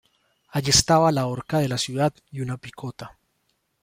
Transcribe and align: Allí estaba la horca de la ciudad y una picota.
Allí 0.49 0.71
estaba 0.71 1.11
la 1.11 1.27
horca 1.27 1.59
de 1.59 1.67
la 1.67 1.77
ciudad 1.77 2.11
y 2.31 2.41
una 2.41 2.57
picota. 2.57 3.19